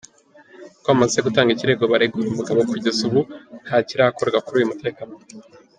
[0.83, 3.21] com ko bamaze gutanga ikirego barega uyu mugabo kugeza ubu
[3.65, 5.33] ntakirakorwa kuri uyu mutekamutwe.